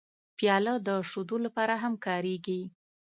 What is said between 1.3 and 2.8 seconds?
لپاره هم کارېږي.